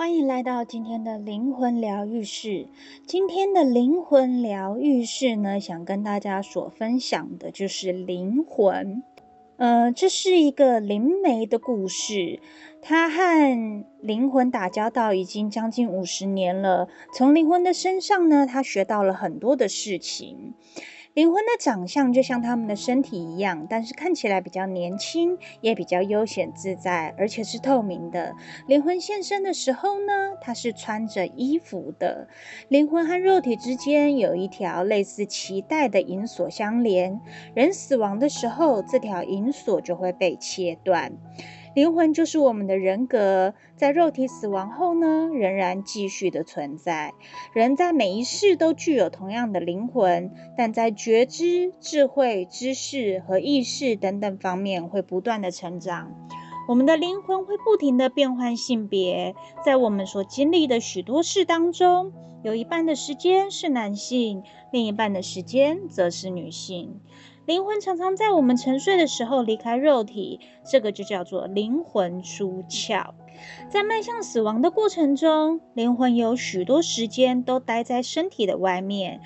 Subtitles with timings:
[0.00, 2.68] 欢迎来到今天的灵魂疗愈室。
[3.06, 9.02] 今天的灵魂疗愈室呢，想跟大家所分享的就是灵魂。
[9.58, 12.40] 呃，这是一个灵媒的故事，
[12.80, 16.88] 他和灵魂打交道已经将近五十年了。
[17.12, 20.54] 从灵魂的身上呢，他学到了很多的事情。
[21.12, 28.36] 灵魂的长相就像他们的身体一样，但是看起来比较年轻，也比较悠闲自在，而且是透明的。
[28.68, 32.28] 灵魂现身的时候呢，它是穿着衣服的。
[32.68, 37.20] 灵魂和肉体之间有一条类似脐带的银锁相连，
[37.54, 41.12] 人死亡的时候，这条银锁就会被切断。
[41.74, 47.14] 灵魂就是我们的人格，在肉体死亡后呢，仍然继续的存在。
[47.52, 56.12] 人在每一世都具有同样的灵魂，但在觉知、智慧、知识和意识等等方面会不断的成长。
[56.68, 59.34] 我们的灵魂会不停的变换性别，
[59.64, 62.12] 在我们所经历的许多事当中，
[62.42, 67.00] 有一半的时间是男性，另一半的时间则是女性。
[67.46, 73.06] 灵魂常常在我们沉睡的时候离开肉体，这个就叫做灵魂出窍。
[73.68, 79.20] 在迈向死亡的过程中，灵魂有许多时间都待在身体的外面。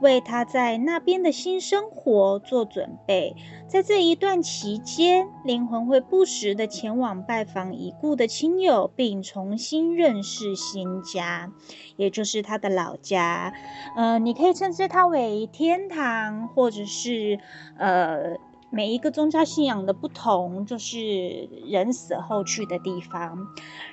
[0.00, 3.36] 为他在那边的新生活做准备。
[3.68, 11.52] 在这一段期间，灵魂会不时的前往拜访已故的亲友，并重新认识新家，
[11.96, 13.52] 也就是他的老家。
[13.94, 17.38] 呃，你可以称之它为天堂，或者是
[17.78, 18.36] 呃，
[18.70, 23.46] 每一个宗教信仰的不同，就是人死后去的地方。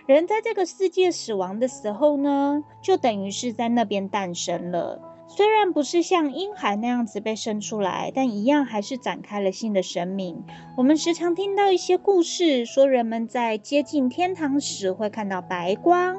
[0.08, 5.00] 人在这个世界死亡的时候呢，就等于是在那边诞生了。
[5.30, 10.44] 虽然不是像婴孩那样子被生出来，但一样还是展开了新的生命。
[10.75, 16.16] 我们时常听到一些故事，说人们在接近天堂时会看到白光。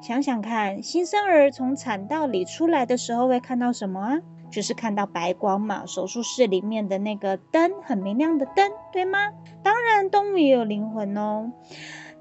[0.00, 4.20] 想想看，新生儿从产道里出来的时候会看到什么啊？
[4.50, 9.32] 就是看到白光嘛，手术室里面的那个灯，很明亮的灯，对吗？
[9.62, 11.50] 当然，动物也有灵魂哦。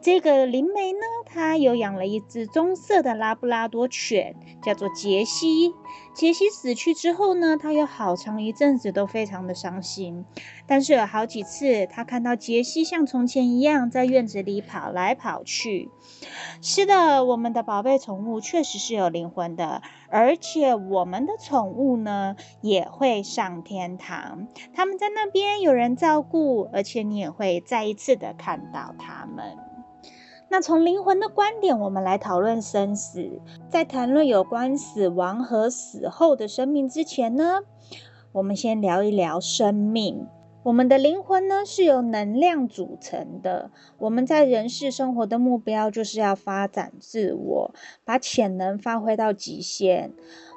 [0.02, 5.76] 这个灵媒呢，他有养了一只棕色的拉布拉多犬，叫做杰西。
[6.16, 10.26] 杰西死去之后呢，他有好长一阵子都非常的伤心。
[10.66, 15.92] 但是有好几次，他看到杰西像从前一样在院子里跑来跑去。
[16.64, 24.48] 是的，我们的宝贝宠物确实是有灵魂的，而且我们的宠物呢也会上天堂。
[24.74, 29.58] 他们在那边有人照顾，而且你也会再一次的看到他们。
[30.52, 33.40] 那从灵魂的观点，我们来讨论生死。
[33.70, 37.62] 在谈论有关死亡和死后的生命之前呢，
[38.34, 40.28] 我们先聊一聊生命。
[40.64, 43.72] 我们的灵魂呢，是由能量组成的。
[43.98, 47.74] 我们在人世生活的目标就是要发展自我，
[48.04, 50.12] 把潜能发挥到极限。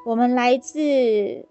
[0.06, 0.78] 我们来自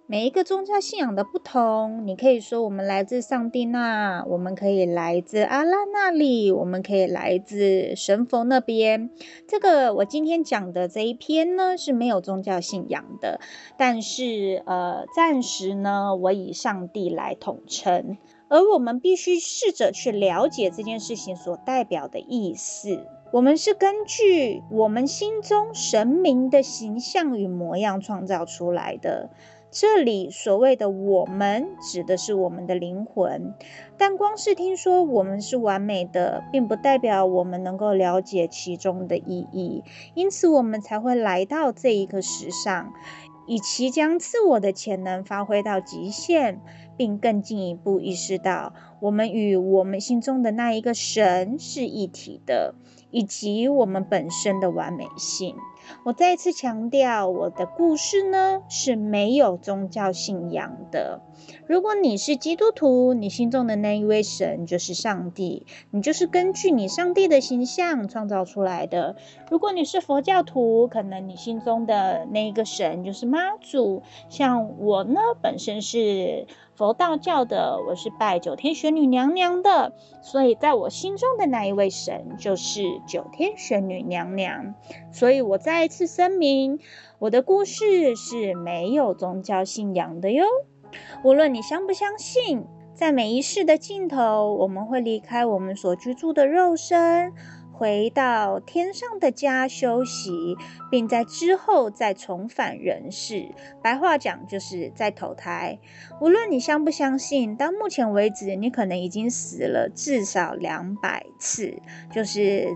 [0.05, 9.09] 每一个宗教信仰的不同，你可以说我们来自上帝那，我们可以来自阿拉那里，我们可以来自神佛那边。
[9.47, 13.39] 这个我今天讲的这一篇呢，是没有宗教信仰的，
[13.75, 18.19] 但是呃，暂时呢，我以上帝来统称。
[18.49, 23.07] 而我们必须试着去了解这件事情所代表的意思。
[23.33, 29.31] 我们是根据我们心中神明的形象与模样创造出来的。
[29.71, 33.55] 这里所谓的“我们”指的是我们的灵魂。
[33.97, 39.83] 但光是听说我们是完美的，并不代表我们能够了解其中的意义。
[40.13, 42.93] 因此，我们才会来到这一个世上，
[43.47, 46.61] 以其将自我的潜能发挥到极限。
[46.95, 52.75] 并更进一步意识到，我们与我们心中的那一个神是一体的，
[53.13, 55.55] 以及我们本身的完美性。
[56.05, 61.21] 我再次强调，我的故事呢，是没有宗教信仰的。
[61.67, 69.17] 如果你是基督徒，你心中的那一位神就是上帝，你就是根据你上帝的形象创造出来的。
[69.51, 74.01] 如果你是佛教徒，可能你心中的那一个神就是妈祖。
[74.29, 79.93] 像我呢，本身是佛道教的，我是拜九天玄女娘娘的，
[80.23, 84.73] 所以在我心中的那一位神就是九天玄女娘娘。
[85.11, 86.79] 所以我再一次声明，
[87.19, 90.45] 我的故事是没有宗教信仰的哟。
[91.23, 92.65] 无论你相不相信，
[92.95, 97.33] 在每一世的尽头，我们会离开我们所居住的肉身，
[97.83, 100.55] 回到天上的家休息，
[100.89, 103.49] 并在之后再重返人世。
[103.81, 105.77] 白话讲，就是再投胎。
[106.21, 111.77] 无论你相不相信，到目前为止，你可能已经死了至少两百次，
[112.09, 112.69] 就是。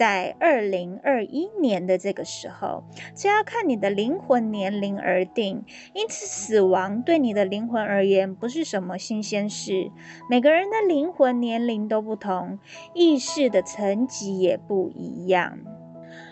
[0.00, 5.62] 在二零二一年的这个时候，这要看你的灵魂年龄而定。
[5.92, 9.90] 因此，死亡对你的灵魂而言不是什么新鲜事。
[10.30, 12.58] 每个人的灵魂年龄都不同，
[12.94, 15.58] 意识的层级也不一样。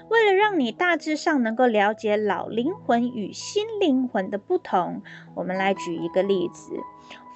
[0.08, 5.02] 为了让你大致上能够了解老灵魂与新灵魂的不同，
[5.34, 6.72] 我们来举一个例子。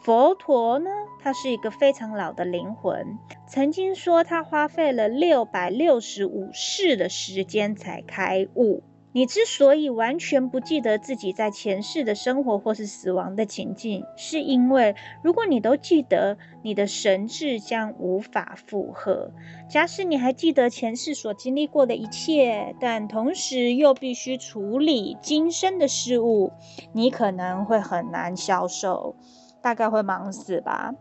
[0.03, 0.91] 佛陀呢，
[1.21, 3.19] 他是一个非常老的灵魂，
[3.55, 8.83] 曾经说他花费了六百六十五世的时间才开悟。
[9.13, 19.31] 你之所以完全不记得自己在前世的生活或是死亡的情境，是因为如果你都记得，你的神智将无法负荷。
[19.69, 26.53] 假使你还记得前世所经历过的一切，但同时又必须处理今生的事物，
[26.95, 29.15] 你可能会很难消受，
[29.61, 30.95] 大概会忙死吧。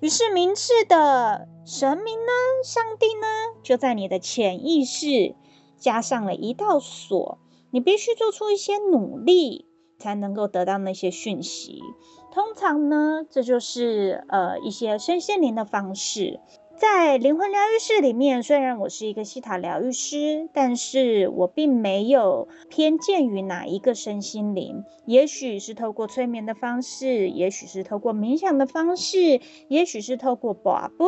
[0.00, 2.32] 于是，明智的神明呢，
[2.64, 3.26] 上帝呢，
[3.62, 5.34] 就在你的潜意识。
[5.76, 7.38] 加上了一道锁，
[7.70, 9.66] 你必须做出一些努力，
[9.98, 11.80] 才能够得到那些讯息。
[12.32, 16.40] 通常呢，这就是呃一些身心灵的方式。
[16.78, 24.84] 在灵魂疗愈室里面，虽然我是一个西塔疗愈师，但是我并没有偏见于哪一个身心灵。
[25.04, 31.04] 也许是透过催眠的方式，也许是透过冥想的方式，也许是透过跋杯，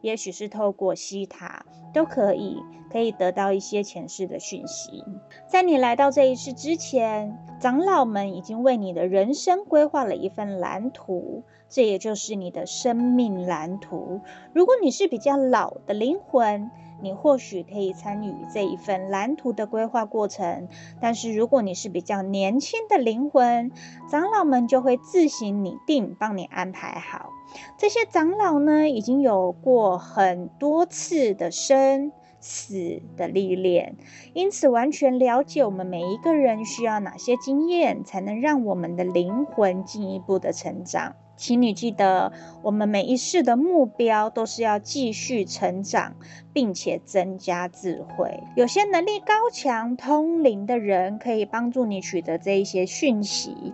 [0.00, 2.56] 也许是透过西塔，都可以，
[2.94, 5.02] 可以得到一些前世的讯息。
[5.48, 11.42] 在你来到这一世之前，长老们已经为你的人生规划了一份蓝图。
[11.68, 14.20] 这也就是你的生命蓝图。
[14.52, 16.70] 如果你是比较老的灵魂，
[17.02, 20.68] 你或许可以参与这一份蓝图的规划过程。
[21.00, 23.72] 但是如果你是比较年轻的灵魂，
[24.08, 27.30] 长老们就会自行拟定，帮你安排好。
[27.76, 32.12] 这些长老呢，已经有过很多次的生
[32.46, 33.96] 死的历练，
[34.34, 41.16] 因此完全了解我们每一个人需要哪些经验，才能让我们的灵魂进一步的成长。
[41.38, 42.32] 请你记得，
[42.62, 46.16] 我们每一世的目标都是要继续成长，
[46.52, 48.38] 并且增加智慧。
[48.56, 53.72] 有些能力高强、通灵的人可以帮助你取得这一些讯息。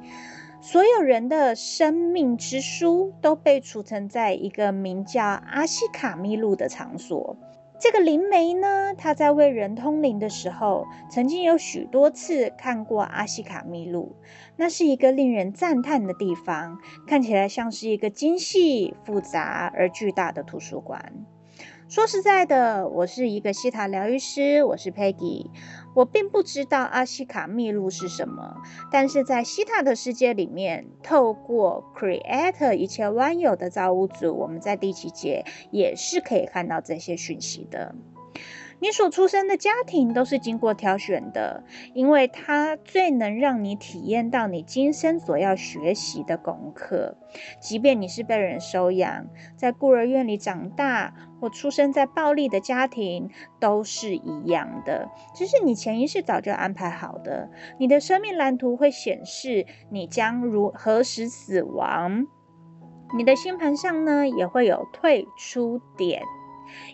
[0.62, 7.36] 所有人的生命之书都被储存在一个名叫阿西卡密录的场所。
[7.82, 14.14] 这个灵媒呢，他在为人通灵的时候，曾经有许多次看过阿西卡密录，
[14.56, 21.10] 那是一个令人赞叹的地方，看起来像是一个精细、复杂而巨大的图书馆。
[21.90, 25.50] 说实在的，我是一个西塔疗愈师，我是 Peggy。
[25.92, 28.58] 我并不知道阿西卡秘录是什么，
[28.92, 37.96] 但是在西塔的世界里面，透过 Creator 一切万有的造物主，我们在第七节也是可以看到这些讯息的。
[38.80, 41.62] 你所出生的家庭都是经过挑选的，
[41.92, 47.16] 因为它最能让你体验到你今生所要学习的功课。
[47.60, 53.30] 即便你是被人收养，在孤儿院里长大，或出生在暴力的家庭，
[53.60, 55.10] 都是一样的。
[55.34, 62.26] 只是你潜意识早就安排好的，你的生命蓝图会显示你将如何时死亡。
[63.16, 66.22] 你的星盘上呢，也会有退出点。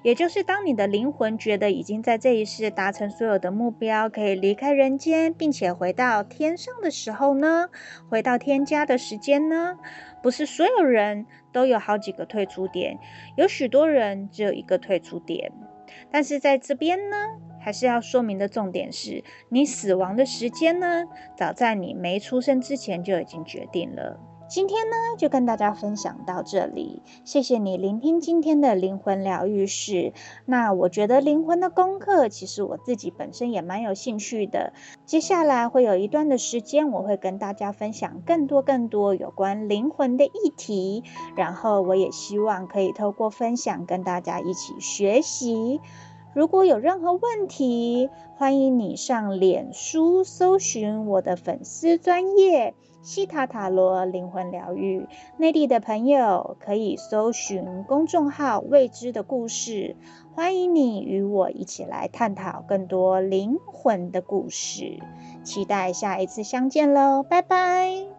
[0.03, 7.69] 也就是当你的灵魂觉得已经在这一世达成所有的目标，可以离开人间，并且回到天上的时候呢，
[8.09, 9.79] 回到天家的时间呢，
[10.23, 12.99] 不是所有人都有好几个退出点，
[13.37, 15.53] 有许多人只有一个退出点。
[16.11, 17.17] 但是在这边呢，
[17.61, 21.05] 还是要说明的重点是，你死亡的时间呢，
[21.37, 24.19] 早在你没出生之前就已经决定了。
[24.49, 27.03] 今天呢，就跟大家分享到这里。
[27.25, 30.13] 谢谢你聆听今天的灵魂疗愈室。
[30.45, 34.73] 那我觉得灵魂的功课，其实我自己本身也蛮有兴趣的。
[35.05, 41.03] 接下来会有一段的时间，我会跟大家分享更多更多有关灵魂的议题。
[41.37, 45.81] 然后我也希望可以透过分享跟大家一起学习。
[46.35, 52.75] 如果有任何问题，欢迎你上脸书搜寻我的粉丝专业。
[53.07, 59.95] 西塔塔罗灵魂疗愈，内地的朋友可以搜寻公众号“未知的故事”，
[60.35, 64.99] 欢迎你与我一起来探讨更多灵魂的故事，
[65.45, 68.16] 期待下一次相见喽，拜拜。